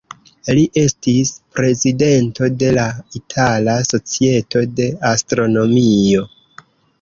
Li 0.59 0.61
estis 0.83 1.31
prezidento 1.57 2.49
de 2.63 2.71
la 2.77 2.85
Itala 3.19 3.77
Societo 3.91 4.65
de 4.81 4.89
Astronomio. 5.11 6.27